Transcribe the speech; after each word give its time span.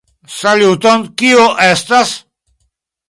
Saluton, 0.35 1.05
kiu 1.23 1.43
estas? 1.67 2.17